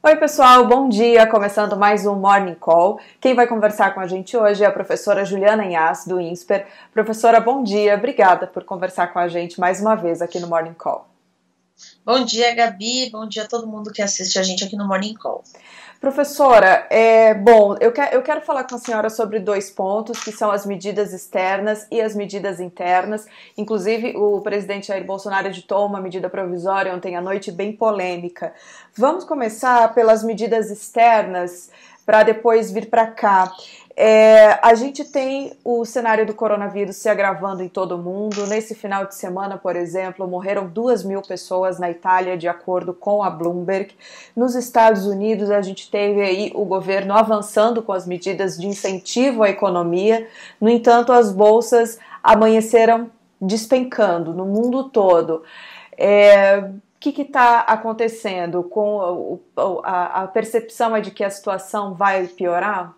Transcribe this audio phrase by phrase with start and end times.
[0.00, 1.26] Oi, pessoal, bom dia.
[1.26, 3.00] Começando mais um Morning Call.
[3.20, 6.68] Quem vai conversar com a gente hoje é a professora Juliana Inhas, do INSPER.
[6.94, 7.96] Professora, bom dia.
[7.96, 11.08] Obrigada por conversar com a gente mais uma vez aqui no Morning Call.
[12.04, 13.10] Bom dia, Gabi.
[13.10, 15.42] Bom dia a todo mundo que assiste a gente aqui no Morning Call.
[16.00, 20.30] Professora, é, bom, eu, que, eu quero falar com a senhora sobre dois pontos, que
[20.30, 23.26] são as medidas externas e as medidas internas.
[23.56, 28.52] Inclusive, o presidente Jair Bolsonaro editou uma medida provisória ontem à noite bem polêmica.
[28.96, 31.68] Vamos começar pelas medidas externas
[32.06, 33.52] para depois vir para cá.
[34.00, 38.46] É, a gente tem o cenário do coronavírus se agravando em todo o mundo.
[38.46, 43.24] Nesse final de semana, por exemplo, morreram duas mil pessoas na Itália, de acordo com
[43.24, 43.92] a Bloomberg.
[44.36, 49.42] Nos Estados Unidos, a gente teve aí o governo avançando com as medidas de incentivo
[49.42, 50.28] à economia.
[50.60, 55.42] No entanto, as bolsas amanheceram despencando no mundo todo.
[55.96, 58.62] É, o que está acontecendo?
[58.62, 59.40] Com
[59.82, 62.96] a, a percepção é de que a situação vai piorar?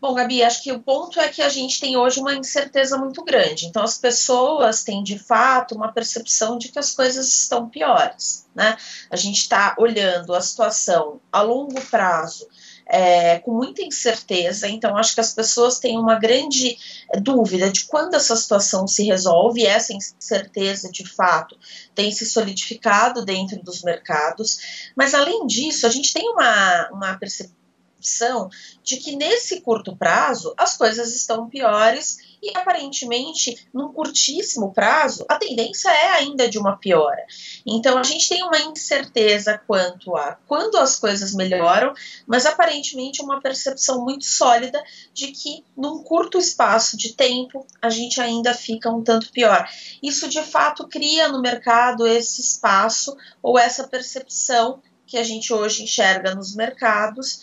[0.00, 3.24] Bom, Gabi, acho que o ponto é que a gente tem hoje uma incerteza muito
[3.24, 3.66] grande.
[3.66, 8.46] Então, as pessoas têm de fato uma percepção de que as coisas estão piores.
[8.54, 8.76] Né?
[9.10, 12.46] A gente está olhando a situação a longo prazo.
[12.88, 16.78] É, com muita incerteza, então acho que as pessoas têm uma grande
[17.20, 21.58] dúvida de quando essa situação se resolve, e essa incerteza de fato
[21.96, 27.65] tem se solidificado dentro dos mercados, mas além disso, a gente tem uma, uma percepção
[27.96, 28.48] percepção
[28.82, 35.36] de que nesse curto prazo as coisas estão piores e aparentemente num curtíssimo prazo a
[35.36, 37.24] tendência é ainda de uma piora.
[37.66, 41.92] Então a gente tem uma incerteza quanto a quando as coisas melhoram,
[42.26, 48.20] mas aparentemente uma percepção muito sólida de que num curto espaço de tempo a gente
[48.20, 49.68] ainda fica um tanto pior.
[50.02, 55.84] Isso de fato cria no mercado esse espaço ou essa percepção que a gente hoje
[55.84, 57.40] enxerga nos mercados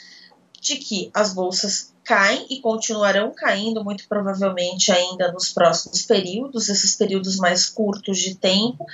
[0.64, 6.95] de que as bolsas caem e continuarão caindo muito provavelmente ainda nos próximos períodos, esses
[6.95, 8.86] períodos mais curtos de tempo,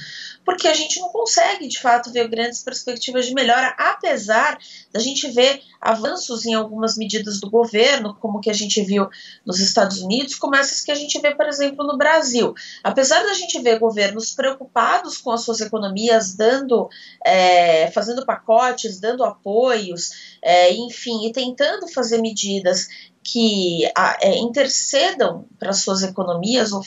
[0.46, 4.58] porque a gente não consegue de fato ver grandes perspectivas de melhora, apesar
[4.92, 9.08] da gente ver avanços em algumas medidas do governo, como que a gente viu
[9.46, 12.54] nos Estados Unidos, como essas que a gente vê, por exemplo, no Brasil.
[12.84, 16.90] Apesar da gente ver governos preocupados com as suas economias, dando,
[17.26, 22.88] é, fazendo pacotes, dando apoios, é, enfim, e tentando fazer medidas
[23.24, 23.86] que
[24.22, 26.84] é, intercedam para suas economias ou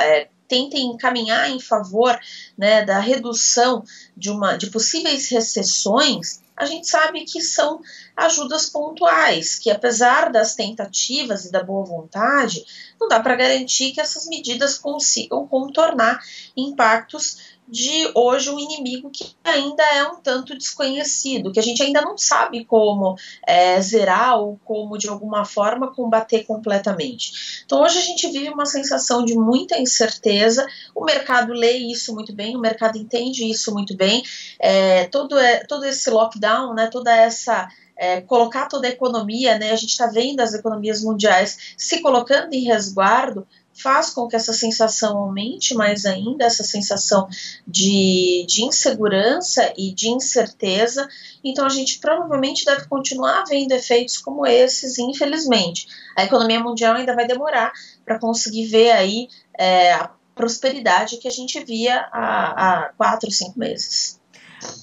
[0.00, 2.18] é, tentem caminhar em favor
[2.56, 3.84] né, da redução
[4.16, 7.80] de, uma, de possíveis recessões, a gente sabe que são
[8.16, 12.64] ajudas pontuais, que apesar das tentativas e da boa vontade,
[12.98, 16.18] não dá para garantir que essas medidas consigam contornar
[16.56, 22.00] impactos de hoje um inimigo que ainda é um tanto desconhecido, que a gente ainda
[22.00, 23.16] não sabe como
[23.46, 27.62] é, zerar ou como de alguma forma combater completamente.
[27.64, 32.32] Então hoje a gente vive uma sensação de muita incerteza, o mercado lê isso muito
[32.32, 34.22] bem, o mercado entende isso muito bem,
[34.58, 39.72] é, todo, é, todo esse lockdown, né, toda essa é, colocar toda a economia, né,
[39.72, 43.46] a gente está vendo as economias mundiais se colocando em resguardo,
[43.82, 47.28] faz com que essa sensação aumente mais ainda, essa sensação
[47.66, 51.08] de, de insegurança e de incerteza.
[51.44, 55.86] Então, a gente provavelmente deve continuar vendo efeitos como esses, infelizmente.
[56.16, 57.72] A economia mundial ainda vai demorar
[58.04, 59.28] para conseguir ver aí
[59.58, 64.20] é, a prosperidade que a gente via há, há quatro, cinco meses.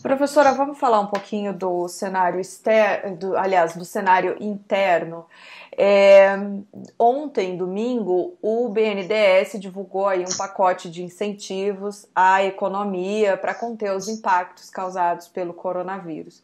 [0.02, 5.26] Professora, vamos falar um pouquinho do cenário externo, aliás, do cenário interno.
[5.78, 6.36] É,
[7.00, 14.08] ontem, domingo, o BNDES divulgou aí um pacote de incentivos à economia para conter os
[14.08, 16.44] impactos causados pelo coronavírus.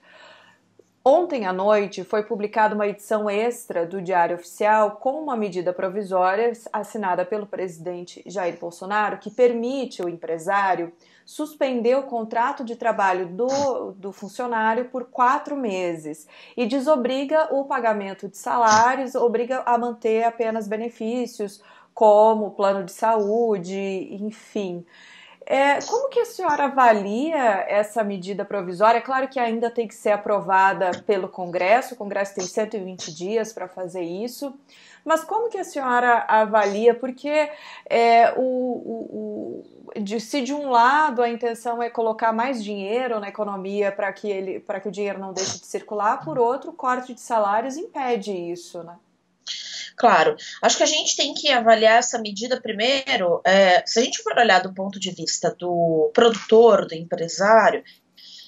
[1.04, 6.52] Ontem à noite foi publicada uma edição extra do Diário Oficial com uma medida provisória
[6.74, 10.92] assinada pelo presidente Jair Bolsonaro que permite o empresário
[11.30, 16.28] suspender o contrato de trabalho do, do funcionário por quatro meses
[16.58, 21.62] e desobriga o pagamento de salários, obriga a manter apenas benefícios
[21.94, 24.84] como plano de saúde, enfim.
[25.52, 29.02] É, como que a senhora avalia essa medida provisória?
[29.02, 33.68] Claro que ainda tem que ser aprovada pelo Congresso, o Congresso tem 120 dias para
[33.68, 34.54] fazer isso,
[35.04, 36.94] mas como que a senhora avalia?
[36.94, 37.50] Porque
[37.90, 39.64] é, o, o,
[39.96, 44.14] o, de, se de um lado a intenção é colocar mais dinheiro na economia para
[44.14, 47.76] que, ele, que o dinheiro não deixe de circular, por outro, o corte de salários
[47.76, 48.96] impede isso, né?
[49.96, 53.42] Claro, acho que a gente tem que avaliar essa medida primeiro.
[53.46, 57.84] É, se a gente for olhar do ponto de vista do produtor, do empresário,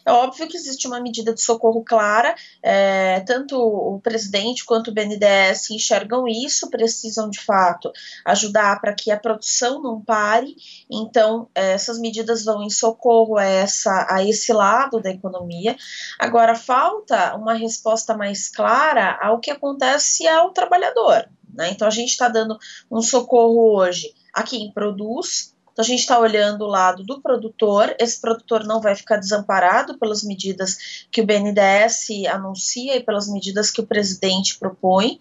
[0.05, 4.93] É óbvio que existe uma medida de socorro clara, é, tanto o presidente quanto o
[4.93, 7.91] BNDES enxergam isso, precisam de fato
[8.25, 10.55] ajudar para que a produção não pare,
[10.89, 15.75] então é, essas medidas vão em socorro a, essa, a esse lado da economia.
[16.19, 21.27] Agora, falta uma resposta mais clara ao que acontece ao trabalhador.
[21.53, 21.71] Né?
[21.71, 22.57] Então, a gente está dando
[22.89, 27.95] um socorro hoje a quem produz, então, a gente está olhando o lado do produtor,
[27.97, 33.71] esse produtor não vai ficar desamparado pelas medidas que o BNDES anuncia e pelas medidas
[33.71, 35.17] que o presidente propõe.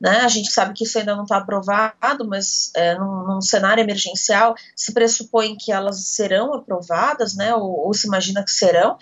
[0.00, 0.18] Né?
[0.18, 4.54] A gente sabe que isso ainda não está aprovado, mas é, num, num, cenário emergencial
[4.76, 7.54] se pressupõe que elas serão aprovadas, né?
[7.54, 8.98] ou, ou se imagina que serão,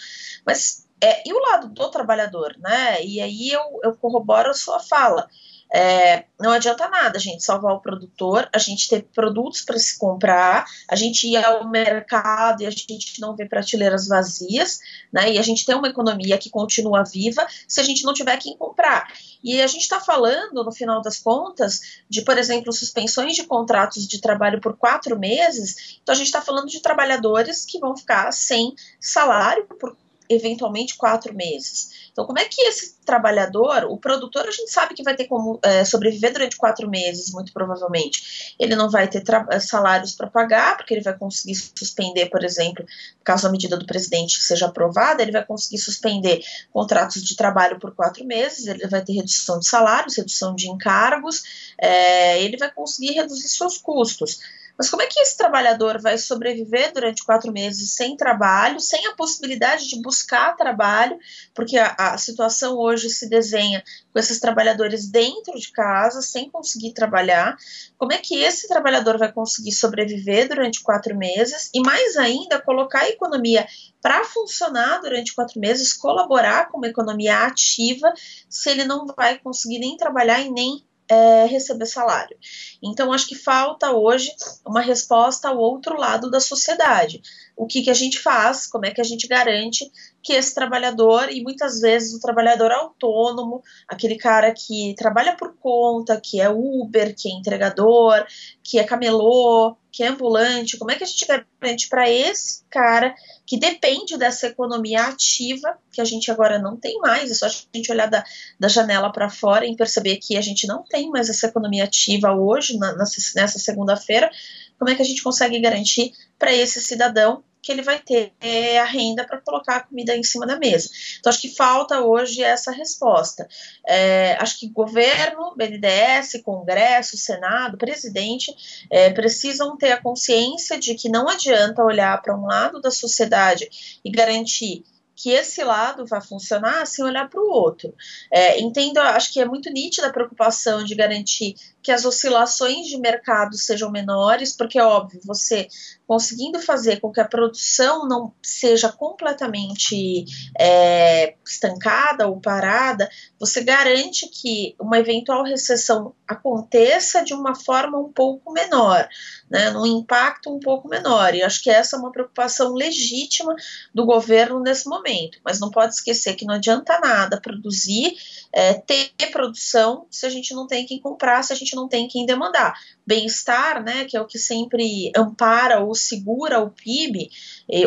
[0.46, 3.04] mas é, e o lado do trabalhador, né?
[3.04, 5.28] E aí eu, eu corroboro a sua fala.
[5.74, 9.98] É, não adianta nada a gente salvar o produtor, a gente ter produtos para se
[9.98, 14.80] comprar, a gente ir ao mercado e a gente não ver prateleiras vazias,
[15.10, 15.32] né?
[15.32, 18.54] E a gente ter uma economia que continua viva se a gente não tiver quem
[18.56, 19.10] comprar.
[19.42, 24.06] E a gente está falando, no final das contas, de, por exemplo, suspensões de contratos
[24.06, 25.98] de trabalho por quatro meses.
[26.02, 29.96] Então a gente está falando de trabalhadores que vão ficar sem salário por
[30.34, 32.10] eventualmente quatro meses.
[32.12, 35.58] Então, como é que esse trabalhador, o produtor, a gente sabe que vai ter como
[35.62, 38.54] é, sobreviver durante quatro meses, muito provavelmente.
[38.58, 42.84] Ele não vai ter é, salários para pagar, porque ele vai conseguir suspender, por exemplo,
[43.24, 47.94] caso a medida do presidente seja aprovada, ele vai conseguir suspender contratos de trabalho por
[47.94, 51.42] quatro meses, ele vai ter redução de salários, redução de encargos,
[51.78, 54.38] é, ele vai conseguir reduzir seus custos.
[54.76, 59.14] Mas como é que esse trabalhador vai sobreviver durante quatro meses sem trabalho, sem a
[59.14, 61.18] possibilidade de buscar trabalho,
[61.54, 66.92] porque a, a situação hoje se desenha com esses trabalhadores dentro de casa, sem conseguir
[66.92, 67.56] trabalhar?
[67.98, 73.00] Como é que esse trabalhador vai conseguir sobreviver durante quatro meses e, mais ainda, colocar
[73.00, 73.66] a economia
[74.00, 78.12] para funcionar durante quatro meses, colaborar com uma economia ativa,
[78.48, 82.36] se ele não vai conseguir nem trabalhar e nem é, receber salário.
[82.82, 84.30] Então, acho que falta hoje
[84.66, 87.20] uma resposta ao outro lado da sociedade.
[87.56, 89.90] O que, que a gente faz, como é que a gente garante
[90.22, 96.20] que esse trabalhador, e muitas vezes o trabalhador autônomo, aquele cara que trabalha por conta,
[96.20, 98.24] que é Uber, que é entregador,
[98.62, 103.14] que é camelô, que é ambulante, como é que a gente garante para esse cara
[103.46, 107.50] que depende dessa economia ativa, que a gente agora não tem mais, é só a
[107.50, 108.24] gente olhar da,
[108.58, 112.34] da janela para fora e perceber que a gente não tem mais essa economia ativa
[112.34, 114.30] hoje, na, nessa segunda-feira,
[114.78, 118.32] como é que a gente consegue garantir para esse cidadão que ele vai ter
[118.80, 120.90] a renda para colocar a comida em cima da mesa.
[121.20, 123.48] Então, acho que falta hoje essa resposta.
[123.86, 128.52] É, acho que governo, BNDES, Congresso, Senado, presidente
[128.90, 134.00] é, precisam ter a consciência de que não adianta olhar para um lado da sociedade
[134.04, 137.94] e garantir que esse lado vai funcionar sem olhar para o outro.
[138.30, 142.96] É, entendo, acho que é muito nítida a preocupação de garantir que as oscilações de
[142.98, 145.68] mercado sejam menores, porque é óbvio, você
[146.12, 150.26] conseguindo fazer com que a produção não seja completamente
[150.60, 153.08] é, estancada ou parada,
[153.40, 159.08] você garante que uma eventual recessão aconteça de uma forma um pouco menor,
[159.50, 161.34] né, num impacto um pouco menor.
[161.34, 163.54] E acho que essa é uma preocupação legítima
[163.94, 165.38] do governo nesse momento.
[165.42, 168.14] Mas não pode esquecer que não adianta nada produzir
[168.52, 172.08] é, ter produção se a gente não tem quem comprar, se a gente não tem
[172.08, 172.74] quem demandar.
[173.06, 177.30] Bem-estar, né, que é o que sempre ampara ou segura o PIB,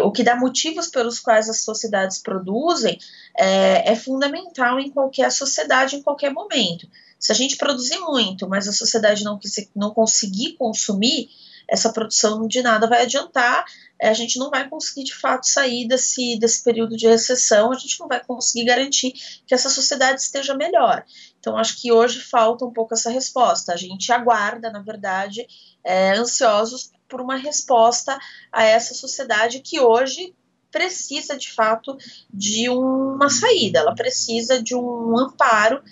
[0.03, 2.97] o que dá motivos pelos quais as sociedades produzem,
[3.37, 6.87] é, é fundamental em qualquer sociedade, em qualquer momento.
[7.19, 9.39] Se a gente produzir muito, mas a sociedade não,
[9.75, 11.29] não conseguir consumir,
[11.67, 13.65] essa produção de nada vai adiantar,
[14.01, 17.99] a gente não vai conseguir de fato sair desse, desse período de recessão, a gente
[17.99, 19.13] não vai conseguir garantir
[19.47, 21.03] que essa sociedade esteja melhor.
[21.45, 23.71] Então, acho que hoje falta um pouco essa resposta.
[23.71, 25.45] A gente aguarda, na verdade,
[25.83, 28.17] é, ansiosos por uma resposta
[28.51, 30.33] a essa sociedade que hoje
[30.71, 31.95] precisa de fato
[32.33, 35.83] de uma saída, ela precisa de um amparo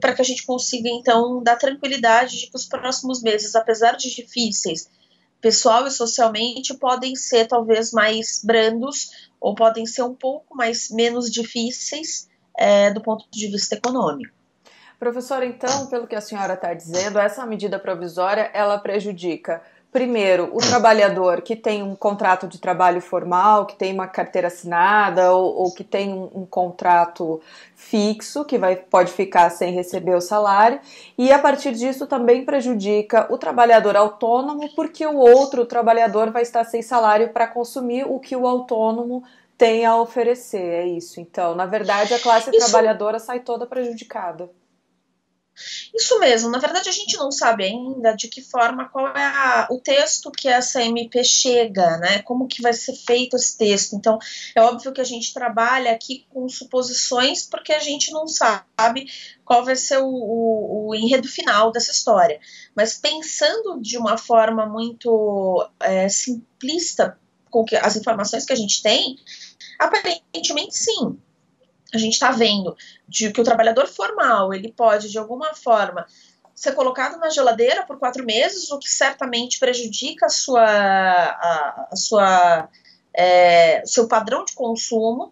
[0.00, 4.12] para que a gente consiga então dar tranquilidade de que os próximos meses, apesar de
[4.12, 4.90] difíceis,
[5.40, 11.30] pessoal e socialmente podem ser talvez mais brandos ou podem ser um pouco mais menos
[11.30, 14.35] difíceis é, do ponto de vista econômico.
[14.98, 19.62] Professora, então, pelo que a senhora está dizendo, essa medida provisória ela prejudica
[19.96, 25.32] primeiro, o trabalhador que tem um contrato de trabalho formal, que tem uma carteira assinada
[25.32, 27.40] ou, ou que tem um, um, contrato
[27.74, 30.80] fixo, que vai, pode ficar sem receber o salário,
[31.16, 36.64] e a partir disso também prejudica o trabalhador autônomo, porque o outro trabalhador vai estar
[36.64, 39.24] sem salário para consumir o que o autônomo
[39.56, 41.18] tem a oferecer, é isso.
[41.20, 42.58] Então, na verdade, a classe isso...
[42.58, 44.50] trabalhadora sai toda prejudicada.
[45.94, 49.68] Isso mesmo, na verdade a gente não sabe ainda de que forma, qual é a,
[49.70, 52.22] o texto que essa MP chega, né?
[52.22, 53.96] Como que vai ser feito esse texto.
[53.96, 54.18] Então,
[54.54, 59.06] é óbvio que a gente trabalha aqui com suposições porque a gente não sabe
[59.44, 62.38] qual vai ser o, o, o enredo final dessa história.
[62.74, 67.18] Mas pensando de uma forma muito é, simplista
[67.50, 69.16] com que, as informações que a gente tem,
[69.78, 71.18] aparentemente sim,
[71.96, 72.76] a gente está vendo
[73.08, 76.06] de que o trabalhador formal ele pode de alguma forma
[76.54, 81.96] ser colocado na geladeira por quatro meses, o que certamente prejudica a sua, a, a
[81.96, 82.68] sua,
[83.12, 85.30] é, seu padrão de consumo,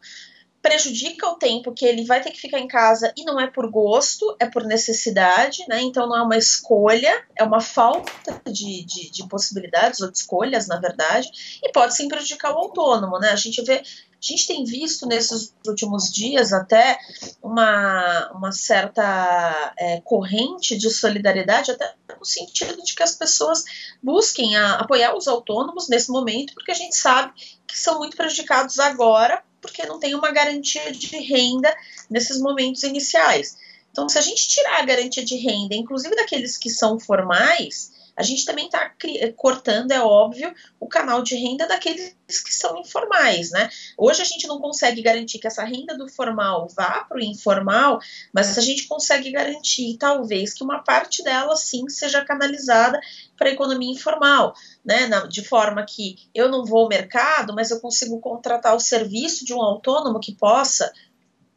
[0.65, 3.71] prejudica o tempo que ele vai ter que ficar em casa e não é por
[3.71, 5.83] gosto, é por necessidade, né?
[5.83, 10.67] Então não é uma escolha, é uma falta de, de, de possibilidades ou de escolhas,
[10.67, 11.29] na verdade,
[11.63, 13.29] e pode sim prejudicar o autônomo, né?
[13.29, 13.75] A gente vê
[14.25, 16.99] a gente tem visto nesses últimos dias até
[17.43, 23.65] uma, uma certa é, corrente de solidariedade, até no sentido de que as pessoas
[24.03, 27.35] busquem a, apoiar os autônomos nesse momento, porque a gente sabe
[27.67, 31.75] que são muito prejudicados agora, porque não tem uma garantia de renda
[32.11, 33.57] nesses momentos iniciais.
[33.91, 38.23] Então, se a gente tirar a garantia de renda, inclusive daqueles que são formais, a
[38.23, 38.93] gente também está
[39.37, 43.69] cortando, é óbvio, o canal de renda daqueles que são informais, né?
[43.99, 47.99] Hoje a gente não consegue garantir que essa renda do formal vá para o informal,
[48.33, 52.99] mas a gente consegue garantir, talvez, que uma parte dela sim seja canalizada
[53.37, 54.55] para a economia informal,
[54.85, 55.07] né?
[55.07, 59.45] Na, de forma que eu não vou ao mercado, mas eu consigo contratar o serviço
[59.45, 60.93] de um autônomo que possa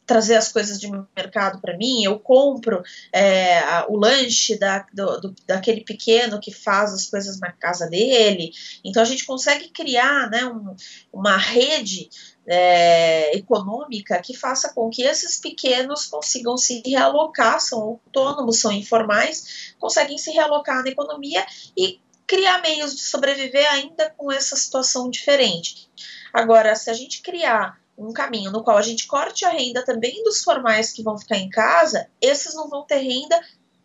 [0.08, 5.34] trazer as coisas de mercado para mim, eu compro é, o lanche da, do, do,
[5.46, 8.50] daquele pequeno que faz as coisas na casa dele.
[8.82, 10.74] Então a gente consegue criar né, um,
[11.12, 12.08] uma rede
[12.46, 19.74] é, econômica que faça com que esses pequenos consigam se realocar, são autônomos, são informais,
[19.78, 21.44] conseguem se realocar na economia
[21.76, 25.90] e criar meios de sobreviver ainda com essa situação diferente.
[26.32, 30.22] Agora, se a gente criar um caminho no qual a gente corte a renda também
[30.22, 33.38] dos formais que vão ficar em casa, esses não vão ter renda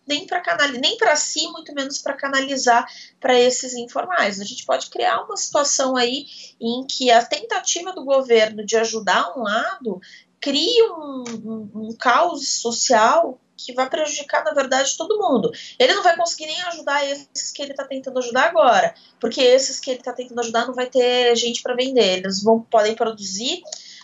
[0.06, 2.86] nem para canalizar, nem para si, muito menos para canalizar
[3.20, 4.40] para esses informais.
[4.40, 6.26] A gente pode criar uma situação aí
[6.60, 10.02] em que a tentativa do governo de ajudar um lado
[10.42, 15.52] cria um, um, um caos social que vai prejudicar, na verdade, todo mundo.
[15.80, 19.80] Ele não vai conseguir nem ajudar esses que ele está tentando ajudar agora, porque esses
[19.80, 22.18] que ele está tentando ajudar não vai ter gente para vender.
[22.18, 23.64] Eles vão podem produzir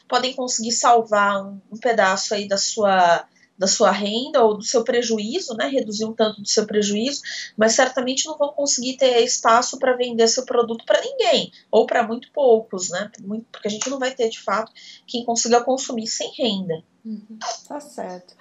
[0.10, 3.26] podem conseguir salvar um, um pedaço aí da sua
[3.58, 7.22] da sua renda ou do seu prejuízo, né, reduzir um tanto do seu prejuízo,
[7.58, 12.08] mas certamente não vão conseguir ter espaço para vender seu produto para ninguém, ou para
[12.08, 13.12] muito poucos, né,
[13.52, 14.72] porque a gente não vai ter de fato
[15.06, 16.82] quem consiga consumir sem renda.
[17.04, 17.38] Uhum,
[17.68, 18.34] tá certo.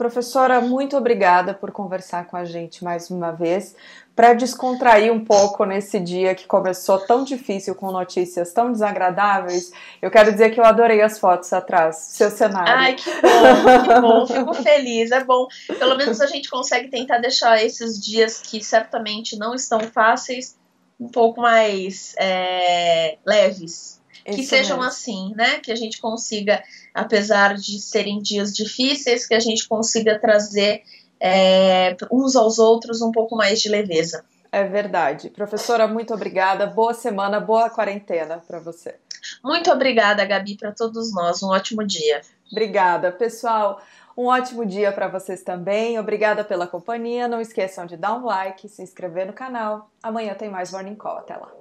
[0.00, 3.76] Professora, muito obrigada por conversar com a gente mais uma vez,
[4.16, 9.70] para descontrair um pouco nesse dia que começou tão difícil com notícias tão desagradáveis.
[10.00, 12.72] Eu quero dizer que eu adorei as fotos atrás, seu cenário.
[12.74, 15.46] Ai, que bom, que bom, fico feliz, é bom.
[15.78, 20.58] Pelo menos a gente consegue tentar deixar esses dias que certamente não estão fáceis
[20.98, 23.99] um pouco mais é, leves
[24.30, 24.88] que sejam mesmo.
[24.88, 25.58] assim, né?
[25.60, 26.62] Que a gente consiga,
[26.94, 30.82] apesar de serem dias difíceis, que a gente consiga trazer
[31.20, 34.24] é, uns aos outros um pouco mais de leveza.
[34.52, 35.30] É verdade.
[35.30, 36.66] Professora, muito obrigada.
[36.66, 38.96] Boa semana, boa quarentena para você.
[39.44, 41.42] Muito obrigada, Gabi, para todos nós.
[41.42, 42.22] Um ótimo dia.
[42.50, 43.80] Obrigada, pessoal.
[44.16, 45.98] Um ótimo dia para vocês também.
[45.98, 47.28] Obrigada pela companhia.
[47.28, 49.90] Não esqueçam de dar um like, se inscrever no canal.
[50.02, 51.18] Amanhã tem mais Morning Call.
[51.18, 51.59] Até lá.